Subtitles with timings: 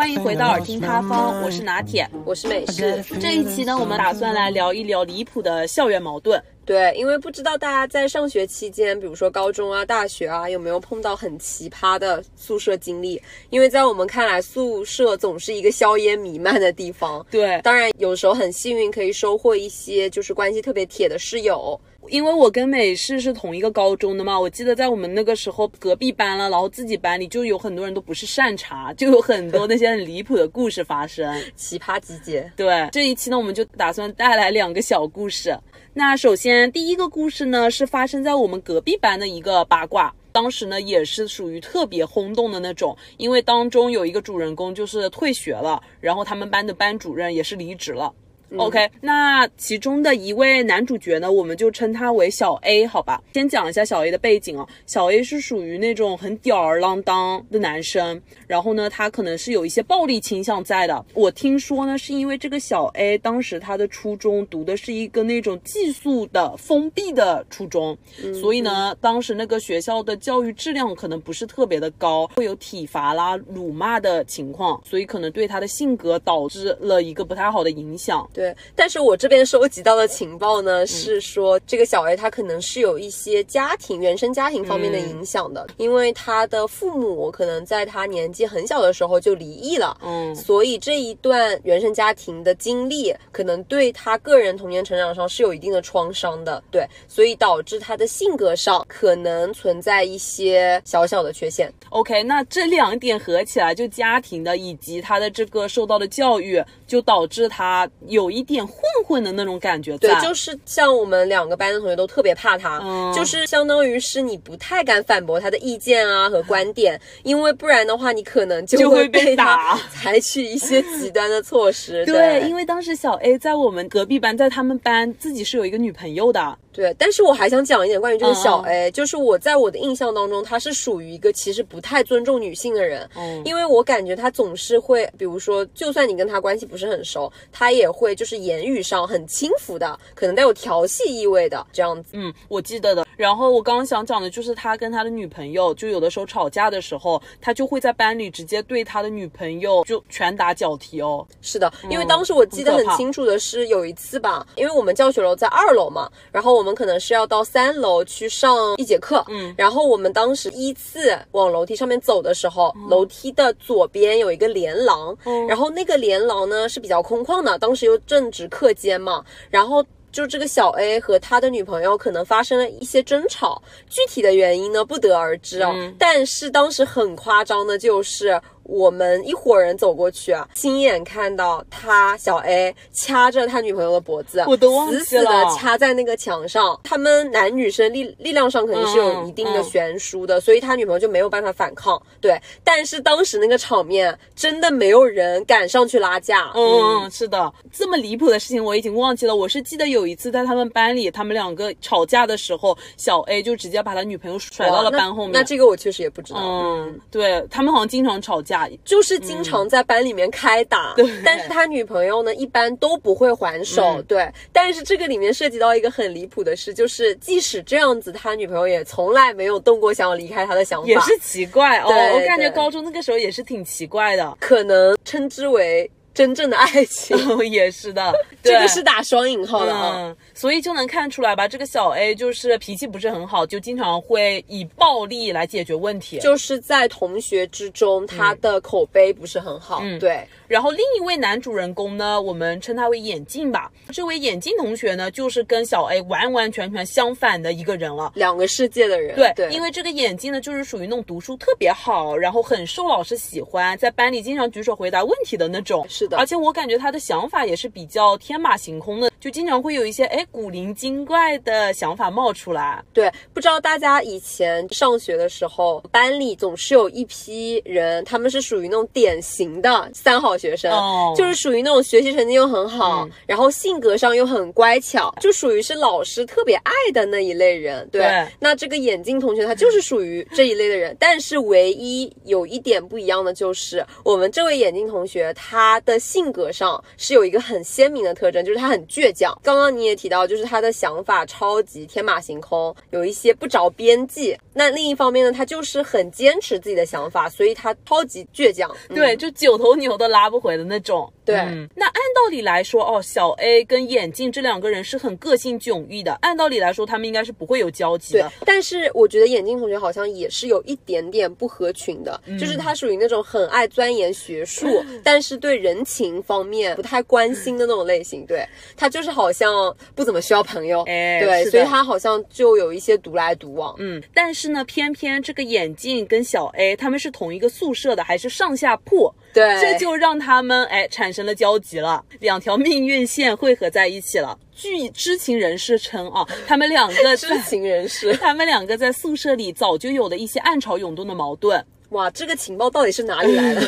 [0.00, 3.04] 欢迎回到耳听他方，我是拿铁，我是美式。
[3.20, 6.42] 这一期呢，我们打算来聊一聊离谱的校园矛盾。
[6.70, 13.20] 对，因为不知道大家在上学期间，比如说高中啊、大学啊，有没有碰到很奇葩的宿舍经历？
[13.50, 17.26] 因为在我们看来，宿舍总是一个硝烟弥漫的地方。
[17.28, 21.80] 对，当然有时候很幸运可以收获一些就是关系特别铁的室友。
[22.08, 32.50] 因为我跟美式是同一个高中的嘛，我记得在我们那个时候隔壁班了，然后自己班里就有很多人都不是善茬，就有很多那些很离谱的故事发生， 奇葩集结。
[32.56, 35.54] 对，这一期呢，我们就打算带来两个小故事。
[35.92, 48.14] 那首先第一个故事呢，是发生在我们隔壁班的一个八卦，当时呢也是属于特别轰动的那种，因为当中有一个主人公就是退学了，然后他们班的班主任也是离职了。
[48.56, 53.22] OK，那其中的一位男主角呢，我们就称他为小 A，好吧。
[53.32, 61.04] 先讲一下小 A 的背景啊，小 A 是属于那种很吊儿郎当的男生，然后呢，他可能是有一些暴力倾向在的。
[61.14, 67.96] 我听说呢，是因为这个小 A 当时他的初中读的是一个那种寄宿的封闭的初中，
[68.40, 78.28] 所以呢，当时那个学校的教育质量可能不是特别的高，会有体罚啦、辱骂的情况，所以可能对他的性格导致了一个不太好的影响。
[78.32, 78.39] 对，
[78.74, 101.70] 但是我这边收集到的情报呢，是说这个小 A 他可能是有一些家庭原生家庭方面的影响的，因为他的父母可能在他年纪很小的时候就离异了，嗯，所以这一段原生家庭的经历可能对他个人童年成长上是有一定的创伤的，对，所以导致他的性格上可能存在一些小小的缺陷。
[101.90, 108.29] OK，那这两点合起来，就家庭的以及他的这个受到的教育，就导致他有。
[108.30, 112.80] 一点混混的那种感觉，对，就是像我们两个班的同学都特别怕他，
[113.14, 122.04] 就是相当于是你不太敢反驳他的意见啊和观点， 因为不然的话你可能就会被打， 采取一些极端的措施。
[122.06, 126.56] 对，因为当时小 A 在我们隔壁班，在他们班自己是有一个女朋友的。
[126.72, 142.10] 对，但是我还想讲一点关于这个小 A，就是我在我的印象当中，他是属于一个其实不太尊重女性的人，嗯，因为我感觉他总是会，比如说，就算你跟他关系不是很熟，他也会就是言语上很轻浮的，可能带有调戏意味的这样子。
[142.12, 143.04] 嗯，我记得的。
[143.16, 151.26] 然后我刚刚想讲的就是他跟他的女朋友，就有的时候吵架的时候，他就会在班里直接对他的女朋友就拳打脚踢哦。
[151.42, 156.60] 是的，因为当时我记得很清楚的是有一次吧，因为我们教学楼在二楼嘛，然后。
[156.60, 165.16] 我们可能是要到三楼去上一节课，嗯，然后我们当时依次往楼梯上面走的时候，楼梯的左边有一个连廊，
[165.48, 178.40] 然后那个连廊呢是比较空旷的，当时又正值课间嘛，然后就这个小 A 和他的女朋友可能发生了一些争吵，具体的原因呢不得而知嗯，但是当时很夸张的就是。
[178.70, 186.78] 我们一伙人走过去啊，亲眼看到他小 A 掐着他女朋友的脖子，我都忘记了，死死的掐在那个墙上。
[186.84, 192.00] 他们男女生力力量上肯定是有一定的悬殊的，所以他女朋友就没有办法反抗。
[192.20, 196.52] 对，但是当时那个场面真的没有人敢上去拉架。
[196.54, 199.34] 嗯，是的，这么离谱的事情我已经忘记了。
[199.34, 205.32] 我是记得有一次在他们班里，他们两个吵架的时候，小 A 就直接把他女朋友甩到了班后面。
[205.32, 206.38] 那这个我确实也不知道。
[206.40, 208.59] 嗯，对他们好像经常吵架。
[208.84, 210.94] 就是经常在班里面开打，
[211.24, 214.02] 但是他女朋友呢，一般都不会还手。
[214.08, 221.86] 对，但是这个里面涉及到一个很离谱的事，就是即使这样子，他女朋友也从来没有动过想要离开他的想法，也是奇怪哦。
[221.88, 225.90] 我感觉高中那个时候也是挺奇怪的，可能称之为。
[226.14, 227.16] 真正的爱情。
[227.48, 228.12] 也是的，
[228.42, 239.80] 这个是打双引号的啊，所以就能看出来吧，这个小 A 就是脾气不是很好，就经常会以暴力来解决问题，就是在同学之中他的口碑不是很好。
[239.82, 240.26] 嗯，对。
[240.50, 243.70] 然后另一位男主人公呢，我们称他为眼镜吧。
[243.92, 249.14] 这位眼镜同学呢，就是跟小 A 完完全全相反的一个人了，两个世界的人。
[249.14, 255.86] 对，对因为这个眼镜呢，就是属于那种读书特别好，然后很受老师喜欢，在班里经常举手回答问题的那种。
[255.88, 262.82] 是的，而且我感觉他的想法也是比较天马行空的，就经常会有一些哎古灵精怪的想法冒出来。
[262.92, 270.39] 对，不知道大家以前上学的时候，班里总是有一批人，他们是属于那种典型的三好。
[270.40, 270.72] 学生
[271.14, 277.86] 就是属于那种学习成绩又很好，然后性格上又很乖巧，就属于是老师特别爱的那一类人。
[277.92, 289.38] 对，那这个眼镜同学他就是属于这一类的人，但是唯一有一点不一样的就是，我们这位眼镜同学他的性格上是有一个很鲜明的特征，就是他很倔强。
[289.42, 294.34] 刚刚你也提到，就是他的想法超级天马行空，有一些不着边际。
[294.54, 298.70] 那另一方面呢，他就是很坚持自己的想法，所以他超级倔强。
[298.88, 301.12] 对，就九头牛都拉不回的那种。
[301.24, 301.36] 对，
[301.76, 308.32] 那按道理来说，哦，小 A 跟眼镜这两个人是很个性迥异的，按道理来说，他们应该是不会有交集的。
[308.44, 314.66] 但是我觉得眼镜同学好像也是有一点点不合群的，就是他属于那种很爱钻研学术，
[315.04, 318.26] 但是对人情方面不太关心的那种类型。
[318.26, 323.74] 对他就是好像不怎么需要朋友，哎，对，所以他好像就有一些独来独往。
[323.78, 329.12] 嗯，但是呢，偏偏这个眼镜跟小 A 他们是同一个宿舍的，还是上下铺。
[329.32, 334.38] 对，这就让他们哎产生了交集了，两条命运线汇合在一起了。
[334.54, 341.64] 据知情人士称啊， 他们两个知情人士， 他们两个在宿舍里早就有了一些暗潮涌动的矛盾。
[341.90, 343.60] 哇，这个情报到底是哪里来的？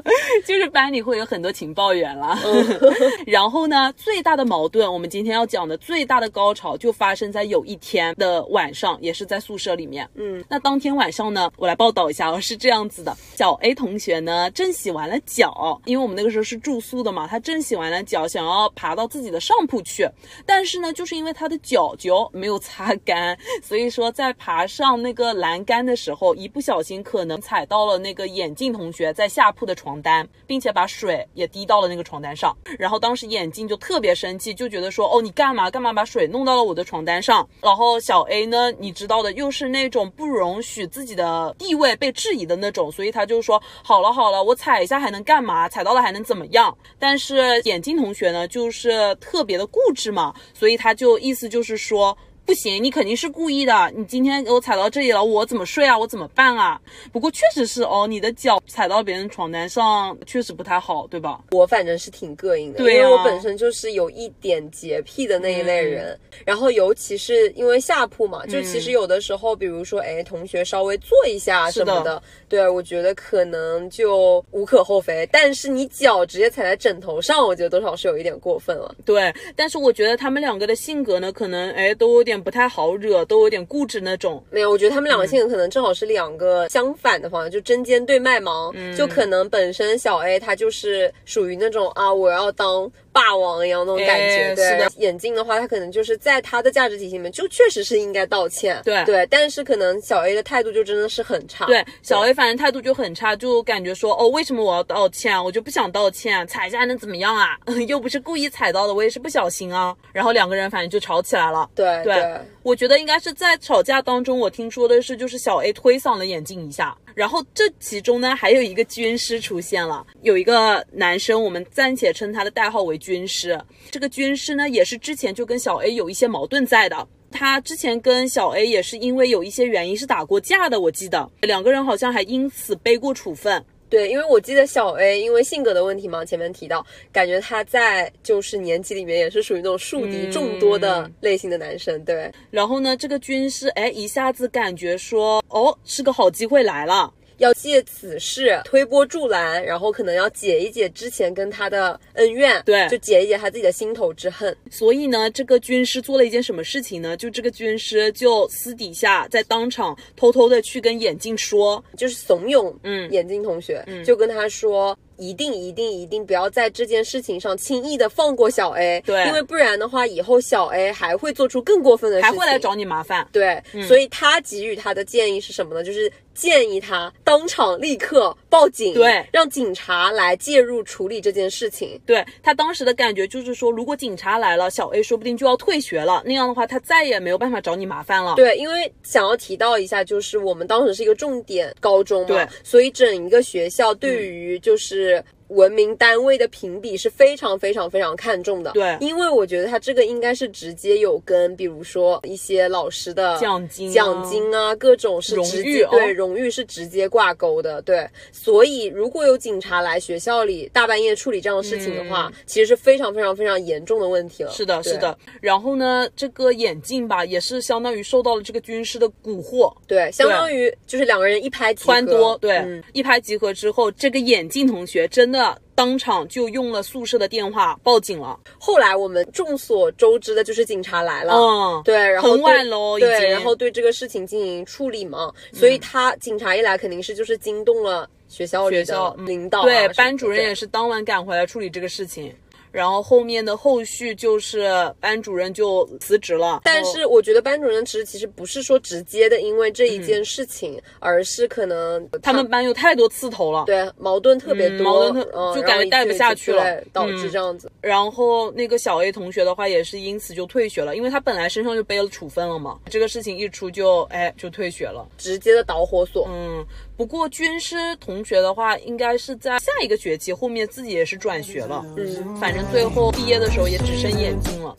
[0.44, 2.38] 就是班里会有很多情报员了。
[3.26, 10.06] 然后呢，最大的矛盾，我们今天要讲的最大的高潮，就发生在有一天的晚上，也是在宿舍里面。
[10.14, 20.06] 嗯，那当天晚上呢，我来报道一下哦，是这样子的：小 A 同学呢，正洗完了脚，因为我们那个时候是住宿的嘛，他正洗完了脚，想要爬到自己的上铺去，
[20.44, 27.66] 但是呢，就是因为他的脚脚没有擦干，所以说在爬上那个栏杆的时候，一不小心可能踩。
[27.70, 32.52] 到了那个眼镜同学在下铺的床单，并且把水也滴到了那个床单上。
[32.76, 45.68] 然后当时眼镜就特别生气，就觉得说：“哦，你干嘛干嘛把水弄到了我的床单上？”然后小 A 呢，你知道的，又是那种不容许自己的地位被质疑的那种，所以他就说：“好了好了，我踩一下还能干嘛？
[45.68, 52.18] 踩到了还能怎么样？”但是眼镜同学呢，就是特别的固执嘛，所以他就意思就是说。
[52.46, 53.92] 不行，你肯定是故意的。
[53.94, 55.96] 你今天给我踩到这里了，我怎么睡啊？
[55.96, 56.80] 我怎么办啊？
[57.12, 61.44] 不过确实是哦，你的脚踩到别人床单上，确实不太好，对吧？
[61.52, 66.18] 我反正是挺膈应的，对因为我本身就是有一点洁癖的那一类人。
[66.44, 75.28] 然后尤其是因为下铺嘛，就其实有的时候，比如说哎，同学稍微坐一下什么的，对我觉得可能就无可厚非。
[75.30, 78.92] 但是你脚直接踩在枕头上，我觉得多少是有一点过分了。
[79.04, 82.29] 对，但是我觉得他们两个的性格呢，可能哎都有点。
[82.38, 84.44] 不太好惹，都有点固执那种。
[84.50, 88.74] 没有，我觉得他们两个性格可能正好是两个相反的方向，就针尖对麦芒。
[88.96, 92.90] 就可能本身小 A 他就是属于那种啊，我要当。
[93.12, 94.64] 霸王一样那种感觉，对。
[94.64, 94.90] 是的。
[94.96, 98.80] 眼镜的话，他可能就是在他的价值体系里面，就确实是应该道歉。
[98.84, 101.66] 对对，但是可能小 A 的态度就真的是很差。
[101.66, 105.42] 对，小 A 反正态度就很差，就感觉说，哦，为什么我要道歉？
[105.42, 107.56] 我就不想道歉，踩一下能怎么样啊？
[107.88, 109.94] 又不是故意踩到的，我也是不小心啊。
[110.12, 111.68] 然后两个人反正就吵起来了。
[111.74, 116.96] 对对，我觉得应该是在吵架当中，我听说的是，就是小 A 推搡了眼镜一下。
[117.14, 123.60] 然后这其中呢，还有一个军师出现了，有一个男生，我们暂且称他的代号为军师。
[123.90, 127.06] 这个军师呢，也是之前就跟小 A 有一些矛盾在的。
[127.32, 133.64] 他之前跟小 A 也是因为有一些原因是打过架的，我记得两个人好像还因此背过处分。
[133.90, 142.02] 对，因为我记得小 A 因为性格的问题嘛，前面提到，感觉他在就是年级里面也是属于那种树敌众多的类型的男生。
[142.04, 147.12] 对，然后呢，这个军师哎，一下子感觉说，哦，是个好机会来了。
[147.40, 154.56] 要借此事推波助澜，然后可能要解一解之前跟他的恩怨，对，就解一解他自己的心头之恨。
[154.70, 157.16] 所以呢，这个军师做了一件什么事情呢？
[157.16, 164.96] 就这个军师就私底下在当场偷偷的去跟眼镜说，就是怂恿，嗯，眼镜同学，嗯就跟他说。
[165.20, 173.28] 一定一定一定不要在这件事情上轻易的放过小 A，对，因为不然的话，以后小 A 还会做出更过分的事情，还会来找你麻烦。
[173.30, 175.84] 对，所以他给予他的建议是什么呢？
[175.84, 182.00] 就是建议他当场立刻报警，对，让警察来介入处理这件事情。
[182.06, 188.34] 对他当时的感觉就是说，如果警察来了，小 A 说不定就要退学了，那样的话他再也没有办法找你麻烦了。
[188.36, 195.22] 对，因为想要提到一下，就是我们当时是一个重点高中嘛，对，所以整一个学校对于就是。
[195.50, 208.08] 文明单位的评比是非常非常非常看重的，对，因为我觉得他这个应该是直接有跟，比如说一些老师的奖金、奖金啊，各种是直接对荣誉是直接挂钩的，对。
[208.30, 214.50] 所以如果有警察来学校里大半夜处理这样的事情的话，其实是非常非常非常严重的问题了。
[214.52, 215.18] 是的，是的。
[215.40, 225.39] 然后呢，这个眼镜吧，也是相当于受到了这个军师的蛊惑，对，相当于就是两个人一拍即合，多，对，一拍即合之后，这个眼镜同学真的。
[225.74, 228.38] 当场就用了宿舍的电话报警了。
[228.58, 235.32] 后来我们众所周知的就是警察来了，嗯，对，然后很晚喽，对，然后对这个事情进行处理嘛。
[235.52, 242.34] 所以他警察一来，肯定是就是惊动了学校学校领导啊对班主任也是当晚赶回来处理这个事情。
[242.72, 244.68] 然后后面的后续就是
[245.00, 256.80] 班主任就辞职了，但是我觉得班主任辞职其实不是说直接的因为这嗯一件事情，而是可能他们班有太多刺头了，对矛盾特别多，嗯矛盾特嗯就感觉带不下去了。
[256.92, 257.30] 导致嗯。
[257.30, 257.70] 这样子。
[257.80, 265.06] 然后那个小 A 同学的话也是因此就退学了，因为他本来身上就背了处分了嘛，这个事情一出就哎就退学了。
[265.18, 266.64] 直接的导火索，嗯，
[267.00, 274.76] 不过军师同学的话，应该是在下一个学期后面自己也是转学了，嗯，反正最后毕业的时候也只剩眼睛了。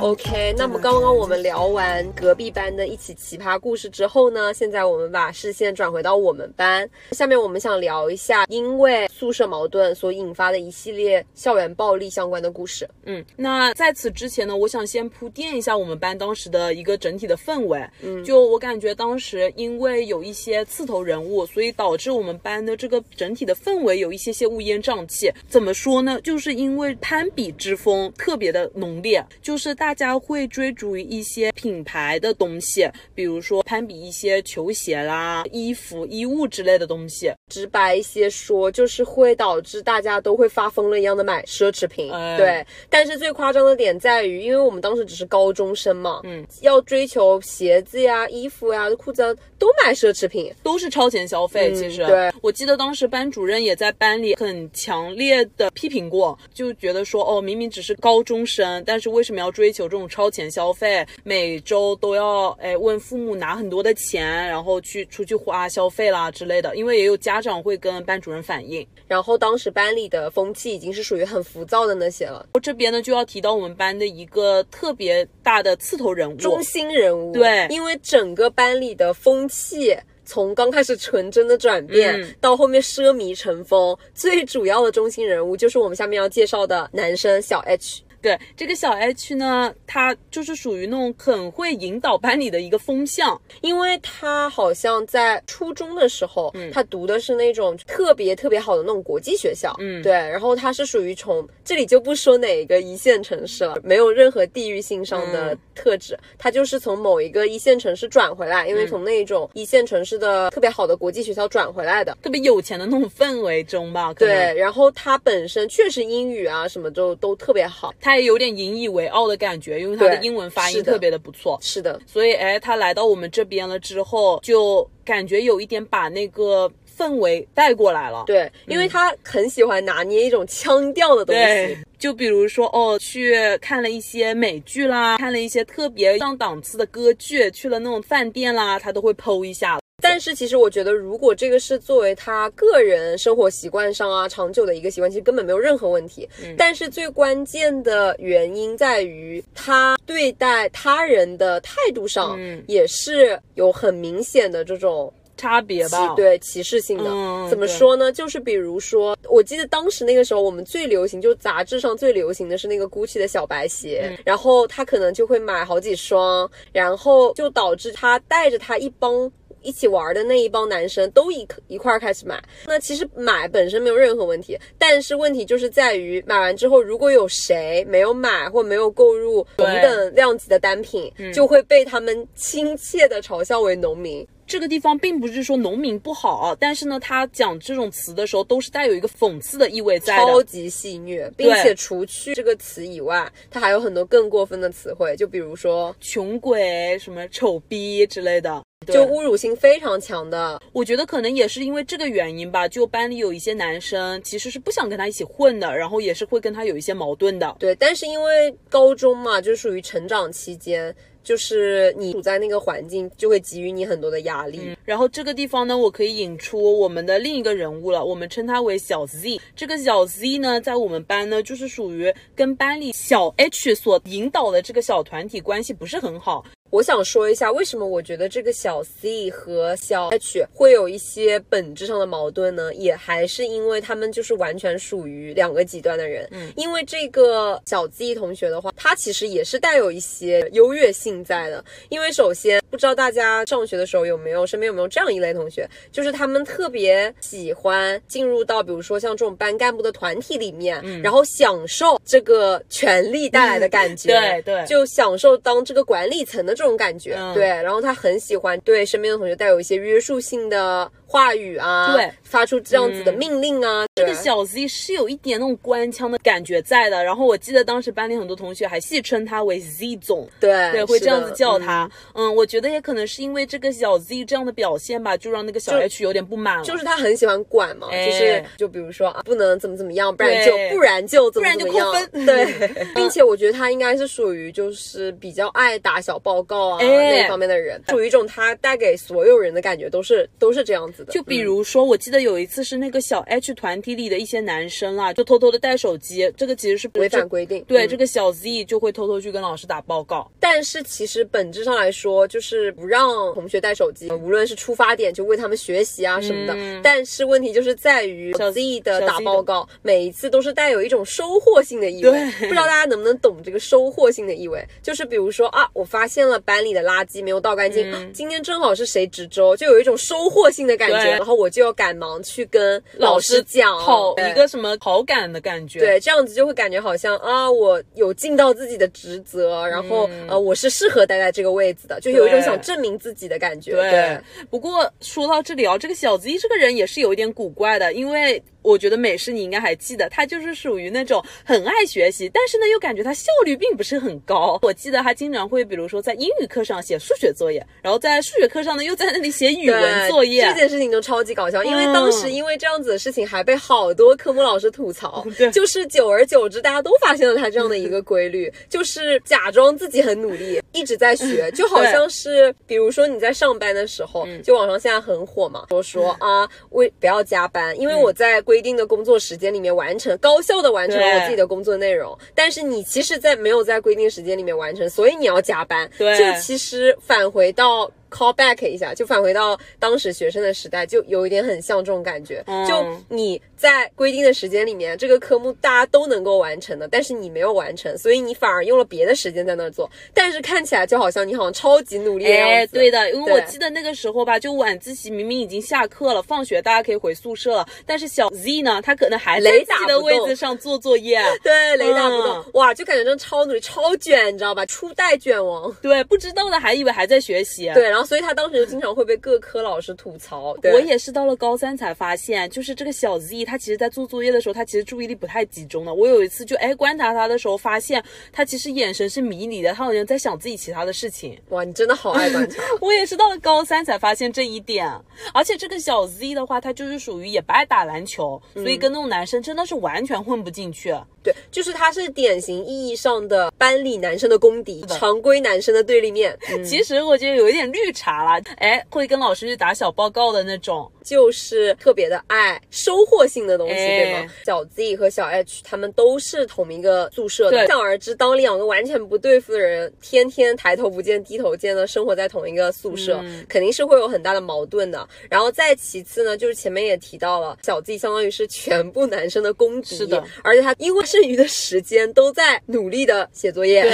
[0.00, 12.88] OK，那么刚刚我们聊完隔壁班的一起奇葩故事之后呢，现在我们把视线转回到我们班，下面我们想聊一下因为宿舍矛盾所引发的一系列校园暴力相关的故事。
[13.04, 17.82] 嗯，那在此之前呢，我想先铺垫一下我们班当时的一个整体的氛围。
[18.02, 25.32] 嗯，就我感觉当时因为有一些刺头人物，所以导致我们班的这个整体的氛围有一些些乌烟瘴气。
[25.48, 26.20] 怎么说呢？
[26.22, 37.32] 就是因为攀比之风特别的浓烈，就是大家会追逐于一些品牌的东西，比如说攀比一些球鞋啦、衣服、衣物之类的东西。
[37.50, 42.12] 直白一些说，就是会导致大家都会发疯了一样的买奢侈品。
[42.12, 50.52] 哎对，但是最夸张的点在于，因为我们当时只是高中生嘛，嗯，要追求鞋子呀、衣服呀、裤子啊，都买奢侈品。
[50.62, 51.70] 都是超前消费。
[51.72, 61.04] 嗯其实，对我记得当时班主任也在班里很强烈的批评过，就觉得说，哦，明明只是高中生，但是为什么要追求这种超前消费？
[61.24, 66.74] 每周都要哎问父母拿很多的钱，然后去出去花消费啦之类的。
[66.76, 68.86] 因为也有家长会跟班主任反映。
[69.08, 77.32] 然后当时班里的风气已经是属于很浮躁的那些了，我这边呢就要提到我们班的一个特别大的刺头人物，中心人物。
[77.32, 79.94] 对因为整个班里的风气。
[80.26, 88.00] 从刚开始纯真的转变，嗯到后面奢靡成风，最主要的中心人物就是我们下面要介绍的男生小 H。
[88.24, 93.38] 对这个小 H 呢，他就是属于那种很会引导班里的一个风向。
[93.60, 96.70] 因为他好像在初中的时候，嗯。
[96.72, 100.02] 他读的是那种特别特别好的那种国际学校，嗯。
[100.02, 105.58] 对，然后他是属于从这里就不说哪个一线城市了，没有任何地域性上的嗯。
[105.74, 112.16] 特质，他就是从某一个一线城市转回来，因为从那种一线城市的特别好的国际学校转回来的。
[112.22, 128.24] 特别有钱的那种氛围中吧，对，然后他本身确实英语啊什么就都特别好，他也有点引以为傲的感觉，因为他的英文发音特别的不错，是的，所以哎，他来到我们这边了之后，就感觉有一点把那个氛围带过来了。
[128.26, 139.78] 对，因为他很喜欢拿捏一种腔调的东西对，，就比如说哦，去看了一些美剧啦，看了一些特别上档次的歌剧，去了那种饭店啦，他都会剖一下。
[140.02, 146.28] 但是其实我觉得，如果这个是作为他个人生活习惯上啊长久的一个习惯，其实根本没有任何问题。
[146.58, 157.10] 但是最关键的原因在于他对待他人的态度上，嗯也是有很明显的这种差别吧，，对歧视性的。
[157.10, 158.12] 嗯怎么说呢？
[158.12, 169.32] 就是比如说，我记得当时那个时候，我们最流行，就杂志上最流行的是那个 GUCCI 的小白鞋，嗯然后他可能就会买好几双，然后就导致他带着他一帮。
[169.64, 184.26] 一起玩的那一帮男生都一一块儿开始买，那其实买本身没有任何问题，但是问题就是在于买完之后，如果有谁没有买或没有购入同等量级的单品，就会被他们亲切的嘲笑为农民。
[184.46, 190.22] 这个地方并不是说农民不好啊，但是呢，他讲这种词的时候都是带有一个讽刺的意味在的。
[190.22, 207.56] 超级戏谑，并且除去这个词以外，它还有很多更过分的词汇，就比如说，穷鬼、什么丑逼之类的，对就侮辱性非常强的，我觉得可能也是因为这个原因吧，就班里有一些男生其实是不想跟他一起混的，然后也是会跟他有一些矛盾的。
[207.58, 207.74] 对。
[207.76, 214.76] 但是因为高中嘛，就属于成长期间，就是你处在那个环境，就会给予你很多的压力。
[214.84, 219.40] 然后这个地方呢，我可以引出我们的另一个人物了，我们称他为小 Z。
[219.56, 226.44] 这个小 Z 呢，在我们班呢，就是属于跟班里小 H 所引导的这个小团体关系不是很好。
[226.74, 232.74] 我想说一下，为什么我觉得这个小 C 和小 H 会有一些本质上的矛盾呢？
[232.74, 236.28] 也还是因为他们就是完全属于两个极端的人。
[236.32, 241.64] 嗯，因为这个小 Z 同学的话，他其实也是带有一些优越性在的。
[241.90, 254.08] 因为首先，不知道大家上学的时候有没有身边有没有这样一类同学，就是他们特别喜欢进入到比如说像这种班干部的团体里面，然后享受这个权力带来的感觉。
[254.08, 257.46] 对对就享受当这个管理层的这种感觉，嗯对。
[257.46, 263.86] 然后他很喜欢对身边的同学带有一些约束性的话语啊，对，发出这样子的命令啊。
[263.94, 271.88] 这个小 Z 是有一点那种官腔的感觉在的，然后我记得当时班里很多同学还戏称他为 Z 总，对对，会这样子叫他。
[272.14, 272.34] 嗯。
[272.34, 276.64] 我觉得也可能是因为这个小 Z 这样的表现吧，就让那个小 H 有点不满了。
[276.64, 278.06] 就是他很喜欢管嘛，哎。
[278.10, 282.26] 就是就比如说啊，不能怎么怎么样，不然就不然就怎么怎么样，不然就扣分。
[282.26, 286.86] 对， 并且我觉得他应该是属于就是比较爱打小报告啊、哎。
[286.86, 291.12] 那一方面的人，属于一种他带给所有人的感觉都是都是这样子的。
[291.12, 300.30] 就比如说，我记得有一次是那个小 H 团体里的一些男生啦，就偷偷的带手机，这个其实是违反规定，对，嗯这个小 Z 就会偷偷去跟老师打报告。
[300.40, 306.54] 但是其实本质上来说，就是不让同学带手机，无论是出发点就为他们学习啊什么的。
[306.56, 312.10] 嗯但是问题就是在于小 Z 的打报告，每一次都是带有一种收获性的意味。
[312.10, 314.64] 对不知道大家能不能懂这个收获性的意味？
[314.82, 323.84] 就是比如说啊，我发现了班里的垃圾没有倒干净，啊今天正好是谁值周，就有一种收获性的感觉，然后我就要赶忙去跟老师讲，对。
[323.84, 325.78] 好一个什么好感的感觉。
[325.78, 333.72] 对，这样子就会感觉好像啊，我有尽到自己的职责，然后、呃，我是适合待在这个位置的，就有一种想证明自己的感觉。
[333.72, 334.18] 对，
[334.50, 344.58] 不过说到这里啊，这个小 Z 这个人也是有一点古怪的，因为我觉得美式你应该还记得，他就是属于那种很爱学习，但是呢又感觉他效率并不是很高。
[344.62, 350.46] 我记得他经常会，比如说在英语课上写数学作业，然后在数学课上呢又在那里写语文作业。
[350.46, 355.24] 这件事情就超级搞笑，因为嗯当时因为这样子的事情还被好多科目老师吐槽。
[355.36, 364.42] 对，就是久而久之，大家都发现了他这样的一个规律， 就是假装自己很努力，一直在学， 就好像是比如说你在上班的时候，嗯。
[364.42, 377.90] 就网上现在很火嘛，都说啊，为不要加班，因为我在规定的工作时间里面完成，高效的完成了我自己的工作内容，但是你其实，在没有在规定时间里面完成，所以你要加班，对就其实返回到。
[378.10, 382.44] call back 一下，就返回到当时学生的时代，就有一点很像这种感觉。
[382.46, 401.20] 嗯就你在规定的时间里面，这个科目大家都能够完成的，但是你没有完成，所以你反而用了别的时间在那儿做，但是看起来就好像你好像超级努力的样哎，对的，因为我记得那个时候吧，就晚自习明明已经下课了，放学大家可以回宿舍了，但是小 Z 呢，他可能还在自己的位不动上做作业。
[401.42, 404.64] 对，雷打不动，嗯哇，就感觉真的超努力、超卷，你知道吧？
[404.66, 405.74] 初代卷王。
[405.80, 407.70] 对，不知道的还以为还在学习。
[407.74, 410.56] 对，然后所以他当时就经常会被各科老师吐槽。
[410.62, 415.92] 对我也是到了高三才发现，就是这个小 Z，他其实在做作业的时候，他其实注意力不太集中的。
[415.92, 421.38] 我有一次就哎观察他的时候，发现他其实眼神是迷离的，他好像在想自己其他的事情。
[421.50, 422.62] 哇，你真的好爱观察。
[422.80, 424.90] 我也是到了高三才发现这一点，
[425.32, 430.94] 而且这个小 Z 的话，他就是属于也不爱打篮球，所以跟那种男生真的是完全混不进去。
[431.24, 436.38] 对，就是他是典型意义上的班里男生的公敌，常规男生的对立面。
[436.52, 440.88] 嗯其实我觉得有一点绿茶啦，哎，会跟老师去打小报告的那种。
[441.04, 444.32] 就是特别的爱收获性的东西，哎对吗？
[444.46, 455.06] 小 Z 和小 H 他们都是同一个宿舍的，可想而知，当两个完全不对付的人天天抬头不见低头见的生活在同一个宿舍，嗯肯定是会有很大的矛盾的。
[455.28, 463.84] 然后再其次呢，就是前面也提到了，小 Z 相当于是全部男生的公敌，是的，而且他因为剩余的时间都在努力的写作业，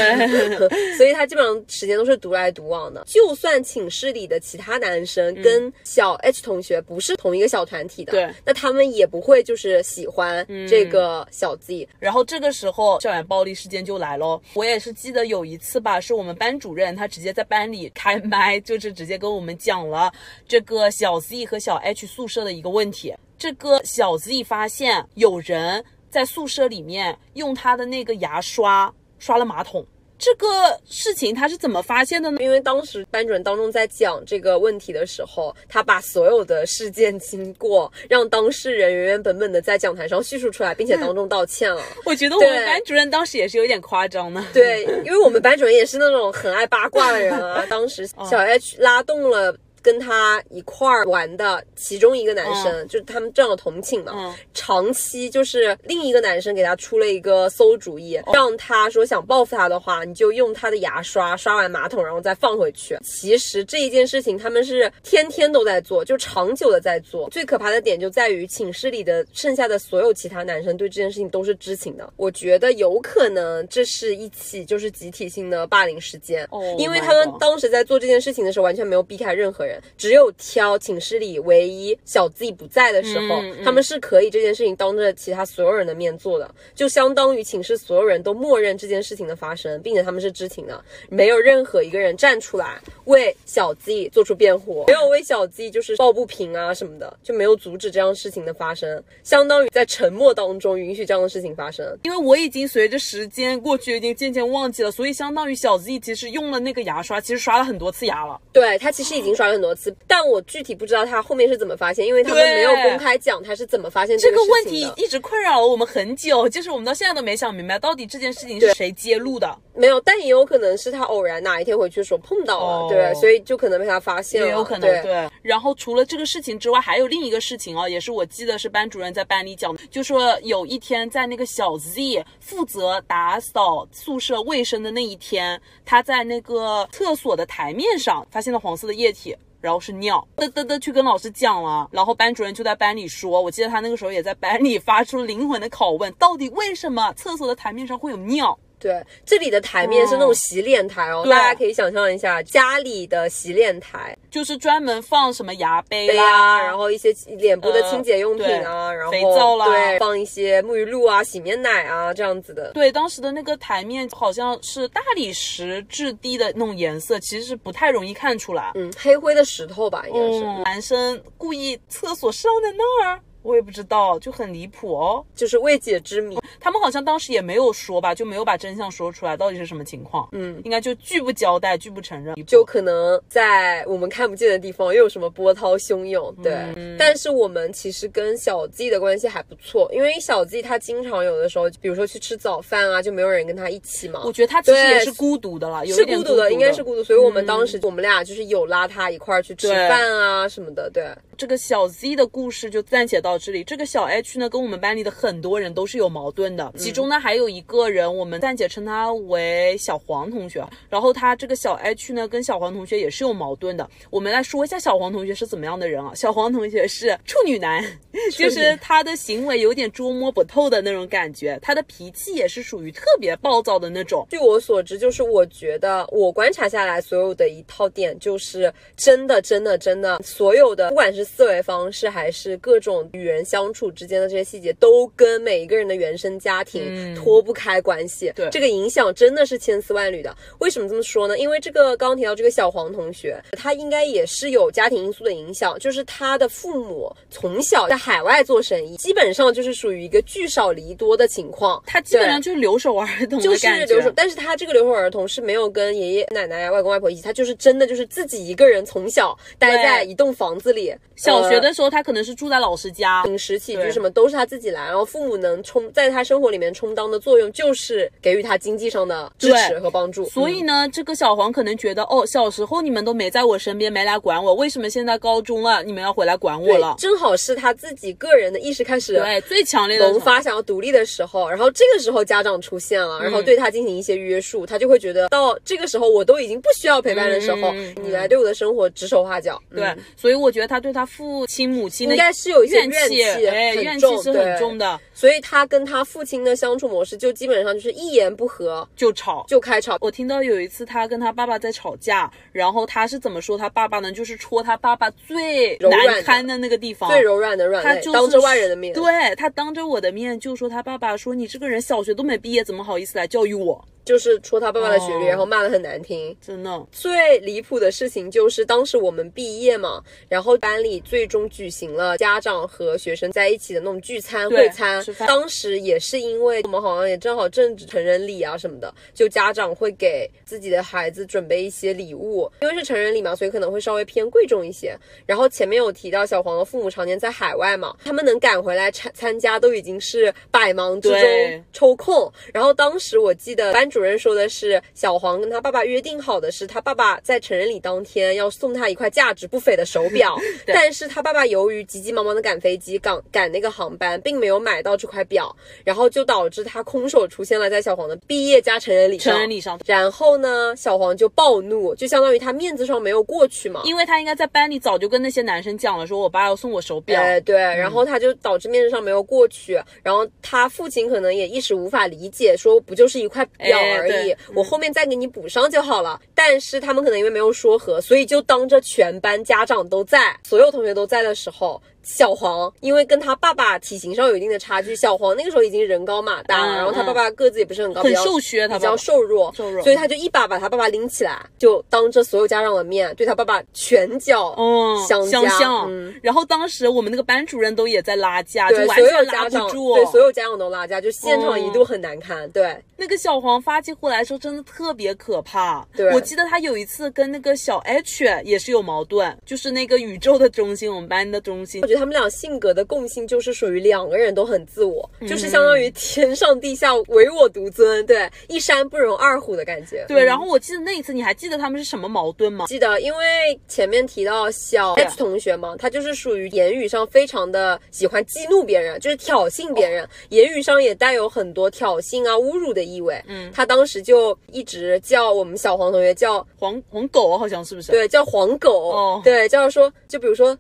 [0.96, 3.04] 所以他基本上时间都是独来独往的。
[3.06, 11.86] 就算寝室里的其他男生跟小 H 同学不是同一个小团体的，对嗯那他们也不会就是喜欢这个小 Z。
[11.98, 14.40] 然后这个时候校园暴力事件就来喽。
[14.54, 20.10] 我也是记得有一次吧，是我们班主任他直接在班里开麦，就是直接跟我们讲了
[20.48, 23.14] 这个小 Z 和小 H 宿舍的一个问题。
[23.38, 29.86] 这个小 Z 发现有人在宿舍里面用他的那个牙刷刷了马桶。
[30.22, 30.46] 这个
[30.84, 32.42] 事情他是怎么发现的呢？
[32.42, 41.82] 因为当时班主任当中在讲这个问题的时候，他把所有的事件经过让当事人原原本本的在讲台上叙述出来，并且当众道歉了。
[42.04, 44.44] 我觉得我们班主任当时也是有点夸张的。
[44.52, 47.64] 对，因为我们 班主任也是那种很爱八卦的人啊。
[47.70, 49.56] 当时小 H 拉动了。
[49.82, 62.98] 跟他一块儿玩的其中一个男生，就是他们正好同寝嘛，嗯长期就是另一个男生给他出了一个馊主意，让他说想报复他的话，你就用他的牙刷刷完马桶，然后再放回去。
[63.02, 67.28] 其实这一件事情他们是天天都在做，就长久的在做。
[67.30, 72.12] 最可怕的点就在于寝室里的剩下的所有其他男生对这件事情都是知情的。
[72.16, 79.69] 我觉得有可能这是一起就是集体性的霸凌事件，哦因为他们当时在做这件事情的时候完全没有避开任何人。
[79.70, 101.98] 人，只有挑寝室里唯一小 Z 不在的时候，嗯嗯他们是可以这件事情当着其他所有人的面做的，就相当于寝室所有人都默认这件事情的发生，并且他们是知情的，没有任何一个人站出来为小 Z 做出辩护，没有为小 Z 就是抱不平啊什么的，就没有阻止这样事情的发生，相当于在沉默当中允许这样的事情发生。
[102.02, 108.40] 因为我已经随着时间过去，已经渐渐忘记了，所以相当于小 Z 其实用了那个牙刷，其实刷了很多次牙了。
[108.52, 114.90] 对他其实已经刷了很多次，但我具体不知道他后面是怎么发现，因为他们没有公开讲他是怎么发现这个个问题。
[114.96, 119.56] 一直困扰了我们很久，就是我们到现在都没想明白，到底这件事情是谁揭露的。
[119.74, 125.02] 没有，但也有可能是他偶然哪一天回去的时候碰到了，哦对，所以就可能被他发现了，也有可能对。
[125.02, 125.30] 对。
[125.42, 139.34] 然后除了这个事情之外，还有另一个事情哦，也是我记得是班主任在班里讲，就说有一天在那个小 Z 负责打扫宿舍卫生的那一天，他在那个厕所的台面上发现了黄色的液体。
[139.60, 148.58] 然后是尿，嘚嘚嘚去跟老师讲了，然后班主任就在班里说，我记得他那个时候也在班里发出灵魂的拷问，到底为什么厕所的台面上会有尿？
[148.80, 151.30] 对，这里的台面是那种洗脸台哦，对。
[151.30, 154.16] 大家可以想象一下家里的洗脸台。
[154.30, 159.66] 就是专门放什么牙杯杯啦，啊，然后一些脸部的清洁用品啊，呃然后肥皂啦。
[159.66, 162.70] 对，放一些沐浴露啊、洗面奶啊这样子的。
[162.72, 168.70] 对，当时的那个台面好像是大理石质地的那种颜色，其实是不太容易看出来。
[168.76, 175.24] 嗯，黑灰的石头吧，应该是，嗯，男生故意厕所上在那儿，我也不知道，就很离谱哦。
[175.34, 176.38] 就是未解之谜。
[176.58, 180.28] 他们好像当时也没有说吧，就没有把真相说出来，到底是什么情况？
[180.32, 186.52] 嗯，应该就拒不交代，拒不承认，就可能在我们看不见的地方又有什么波涛汹涌，对。
[186.76, 194.22] 嗯但是我们其实跟小 Z 的关系还不错，因为小 Z 他经常有的时候，比如说去吃早饭啊，就没有人跟他一起嘛。
[194.24, 201.04] 我觉得他其实也是孤独的了，是孤独的，应该是孤独，所以我们嗯当时我们俩就是有拉他一块儿去吃饭啊什么的，对。
[201.38, 203.64] 这个小 Z 的故事就暂且到这里。
[203.64, 210.64] 这个小 H 呢，跟我们班里的很多人都是有矛盾的，其中呢还有一个人，我们暂且称他为小黄同学。
[210.88, 213.88] 然后他这个小 H 呢，跟小黄同学也是有矛盾的。
[214.10, 216.12] 我们来说一下小黄同学是怎么样的人啊？
[216.14, 217.84] 小黄同学是处女男，
[218.36, 224.26] 就是他的行为有点捉摸不透的那种感觉，他的脾气也是属于特别暴躁的那种。
[224.30, 238.32] 据我所知，就是我觉得我观察下来，所有的一套点，就是真的，真的，真的，所有的不管是思维方式，还是各种与人相处之间的这些细节，都跟每一个人的原生家庭嗯脱不开关系。
[238.34, 240.34] 对这个影响真的是千丝万缕的。
[240.58, 241.38] 为什么这么说呢？
[241.38, 251.82] 因为这个刚刚提到这个小黄同学，他应该也是有家庭因素的影响，就是他的父母从小在海外做生意，基本上就是属于一个聚少离多的情况。
[251.86, 260.90] 他基本上就是留守儿童就是留守，但是他这个留守儿童是没有跟爷爷奶奶、外公外婆一起，他就是真的就是自己一个人从小待在一栋房子里。
[260.90, 270.24] 呃小学的时候，他可能是住在老师家，饮食起居什么都是他自己来，然后父母能充在他生活里面充当的作用，就是给予他经济上的支持和帮助。
[270.24, 276.94] 嗯所以呢，这个小黄可能觉得，哦，小时候你们都没在我身边，没来管我，为什么现在高中了，你们要回来管我了？
[276.98, 289.60] 正好是他自己个人的意识开始对，最强烈的萌发想要独立的时候，然后这个时候家长出现了，嗯然后对他进行一些约束，他就会觉得到这个时候我都已经不需要陪伴的时候，你来对我的生活指手画脚。
[289.74, 299.44] 对嗯，所以我觉得他对他父亲母亲的应该是有一些怨气，哎，怨气，是很重的，所以他跟他父亲的相处模式就基本上就是一言不合就吵。
[299.48, 299.96] 就开吵。
[300.00, 304.12] 我听到有一次他跟他爸爸在吵架，然后他是怎么说他爸爸呢？
[304.12, 313.84] 就是戳他爸爸最难堪的那个地方，最柔软的软肋，他就是当着外人的面，对他当着我的面就说他爸爸说你这个人小学都没毕业，怎么好意思来教育我？
[314.04, 316.36] 就是戳他爸爸的学历，哦然后骂的很难听。
[316.40, 334.96] 真的，最离谱的事情就是当时我们毕业嘛，然后班里最终举行了家长和学生在一起的那种聚餐会餐当时也是因为我们好像也正好正值成人礼啊什么的，就家长会给自己的孩子准备一些礼物，因为是成人礼嘛，所以可能会稍微偏贵重一些。
[335.26, 342.30] 然后前面有提到小黄的父母常年在海外嘛，他们能赶回来参参加都已经是百忙之中抽空。
[342.52, 350.36] 然后当时我记得班主任说的是，小黄跟他爸爸约定好的是，他爸爸在成人礼当天要送他一块价值不菲的手表，
[350.66, 359.32] 但是他爸爸由于急急忙忙的赶飞机、赶赶那个航班，并没有买到这块表，然后就导致他空手出现了在小黄的毕业加成人礼上。
[359.32, 363.82] 成人礼上，然后呢，小黄就暴怒，就相当于他面子上没有过去嘛。
[363.84, 376.20] 因为他应该在班里早就跟那些男生讲了，说我爸要送我手表，哎，对，然后他就导致面子上没有过去，然后他父亲可能也一时无法理解，说不就是一块表而已，我后面再给你补上就好了。
[376.34, 381.80] 但是他们可能因为没有说和，所以就当着全班家长都在，所有同学都在的时候。
[382.02, 395.90] 小黄因为跟他爸爸体型上有一定的差距，小黄那个时候已经人高马大了，嗯然后他爸爸个子也不是很高，很瘦削，他比较瘦弱，瘦弱所以他就一把把他爸爸拎起来，就当着所有家长的面对他爸爸拳脚嗯，相加相向。
[395.90, 399.94] 嗯然后当时我们那个班主任都也在拉架，就对，所有完全拉家长不住。
[399.94, 402.50] 对所有家长都拉架，就现场一度嗯很难看。
[402.50, 405.86] 对，那个小黄发起火来的时候真的特别可怕。
[405.96, 411.86] 对我记得他有一次跟那个小 H 也是有矛盾，就是那个宇宙的中心，我们班的中心我。
[411.90, 420.06] 觉得他们俩性格的共性就是属于两个人都很自我，嗯就是相当于天上地下唯我独尊，对，一山不容二虎的感觉。
[420.08, 422.64] 对，嗯然后我记得那一次，你还记得他们是什么矛盾吗？
[422.68, 433.22] 记得，因为前面提到小对 H 同学嘛，他就是属于言语上非常的喜欢激怒别人，就是挑衅别人，言语上也带有很多挑衅啊、侮辱的意味。
[433.26, 440.56] 嗯，他当时就一直叫我们小黄同学叫黄黄狗好像是不是？，对叫黄狗，哦对叫说就比如说。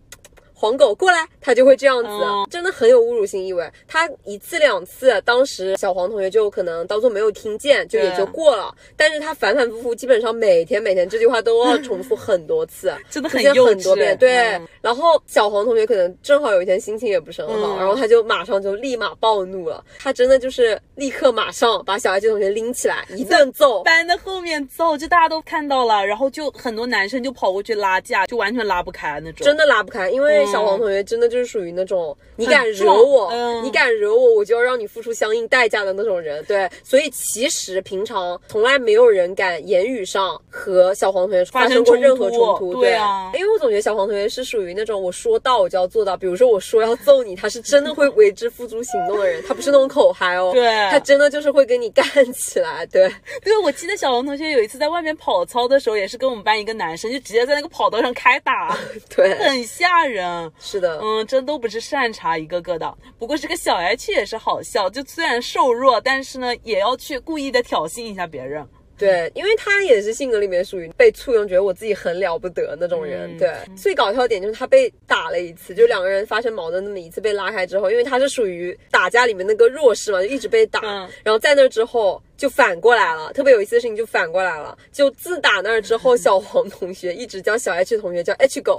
[0.60, 3.66] 黄狗过来，他就会这样子，哦真的很有侮辱性意味。
[3.88, 8.74] 他一次两次，当时小黄同学就可能当做没有听见，就也就过了。
[8.94, 14.18] 但是他反反复复，基本上每天每天这句话都要重复很多次， 真的很幼稚很多遍。
[14.18, 19.82] 对，嗯然后小黄同学可能正好有一天心情也不是很好，嗯然后他就马上就立马暴怒了。
[19.98, 23.82] 他真的就是立刻马上把小艾这同学拎起来一顿揍。
[23.84, 29.44] 班的后面揍，就大家都看到了，然后就很多男生就跑过去拉架，就完全拉不开那种。
[29.46, 36.44] 真的拉不开，因为小黄同学真的就是属于那种、你敢惹我，嗯你敢惹我，我就要让你付出相应代价的那种人。
[36.44, 42.80] 对，所以其实平常从来没有人敢言语上和小黄同学发生过任何冲突。
[42.80, 52.86] 对啊因为我总觉得小黄同学是属于那种我说到我就要做到，比如说我说要揍你，他是真的会为之付诸行动的人，他不是那种口嗨哦，对他真的就是会跟你干起来。
[52.86, 53.08] 对，
[53.42, 58.76] 对，我记得小黄同学有一次在外面跑操的时候，也是跟我们班一个男生，就直接在那个跑道上开打，
[59.14, 60.39] 对，很吓人。
[60.60, 62.96] 是的，嗯，真都不是善茬一个个的。
[63.18, 68.66] 不过这个小 H 也是好笑，就虽然瘦弱，但是呢，也要去故意的挑衅一下别人。
[68.98, 73.34] 对，因为他也是性格里面属于被簇拥，觉得我自己很了不得那种人。
[73.34, 83.30] 嗯对，最搞笑的点就是他被打了一次，就两个人发生矛盾那么一次被拉开之后，因为他是属于打架里面那个弱势嘛，就一直被打，嗯然后在那之后就反过来了。
[83.34, 88.78] 特别有意思的事情就反过来了，就自打那儿之后， 小黄同学一直叫小 H 同学叫 H 狗，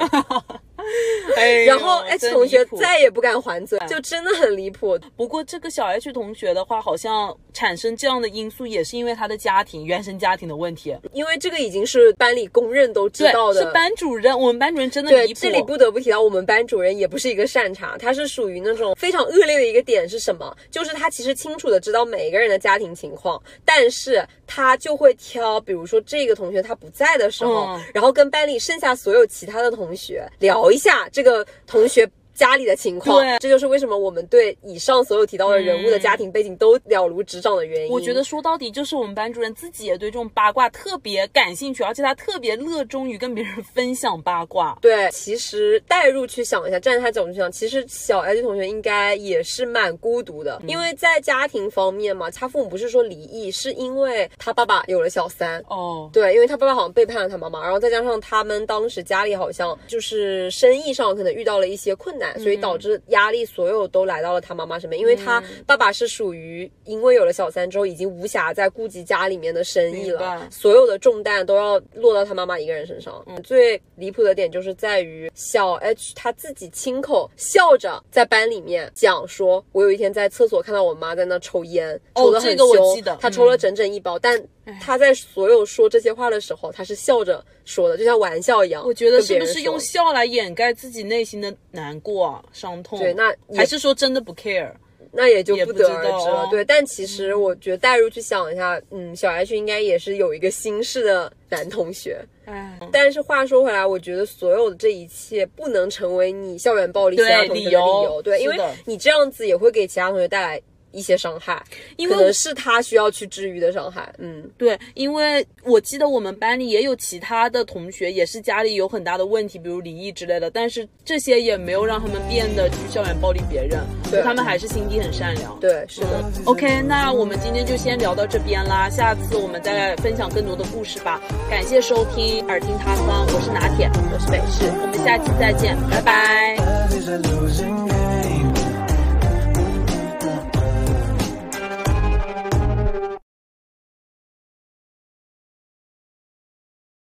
[1.68, 4.98] 然后 H 同学再也不敢还嘴，就真的很离谱。
[5.16, 10.98] 不过这个小 H 同学的话，好像产生这样的因素，也是因为他的家庭原生家庭的问题。
[11.14, 15.40] 因为这个已经是班里公认都知道，的，是班主任，我们班主任真的，离谱。
[15.40, 20.58] 这里不得不提到我们班主任也不是一个善茬，他是属于那种非常恶劣的一个点是什么？
[20.72, 32.10] 就是他其实清楚的知道每一个人的家庭情况，但是他就会挑，比如说这个同学他不在的时候，嗯然后跟班里剩下所有其他的同学聊一下这个同学。
[32.42, 37.94] 家里的情况，对这就是为什么我们对以上所有提到的人物的家庭背景都了如指掌的原因。
[37.94, 44.76] 我觉得说到底就是我们班主任自己也对这种八卦特别感兴趣，而且他特别热衷于跟别人分享八卦。
[44.82, 55.64] 对，其实代入去想一下，站在他角度去想，其实小 H 同学应该也是蛮孤独的，因为在家庭方面嘛，他父母不是说离异，是因为他爸爸有了小三。
[55.68, 65.00] 哦，对，因为他爸爸好像背叛了他妈妈，然后再加上他们当时家里好像就是生意上可能遇到了一些困难，所以导致压力所有都来到了他妈妈身边。
[65.00, 73.24] 因为他爸爸是属于因为有了小三之后，已经无暇再顾及家里面的生意了，所有的重担都要落到他妈妈一个人身上。
[73.28, 84.42] 嗯，最离谱的点就是在于小 H 他自己亲口笑着在班里面讲说，我有一天在厕所看到我妈在那抽烟，哦抽得很这个我凶，记得她抽了嗯整整一包，但
[84.80, 88.84] 他在所有说这些话的时候，他是笑着说的，就像玩笑一样。
[88.86, 93.00] 我觉得是不是用笑来掩盖自己内心的难过、啊、伤痛？
[93.00, 94.72] 对那还是说真的不 care？
[95.14, 102.24] 那也就不不得而知了对，但其实我觉得带入去想一下，嗯，小 H 应该也是有一个心事的男同学。
[102.46, 111.62] 哎，但是话说回来，我觉得所有的这一切不能成为你校园暴力其对他同学的理由，对，因为你这样子也会给其他同学带来一些伤害，
[111.98, 114.14] 因为可能是他需要去治愈的伤害。
[114.18, 125.60] 嗯，对，因为我记得我们班里也有其他的同学，也是家里有很大的问题，比如离异之类的，但是这些也没有让他们变得去校园暴力别人，对他们还是心地很善良。
[125.60, 126.24] 对，是的。
[126.46, 131.22] OK，那我们今天就先聊到这边啦，下次我们再来分享更多的故事吧。
[131.50, 134.72] 感谢收听耳听他方，我是拿铁，我是北市。
[134.82, 136.58] 我们下期再见，拜拜。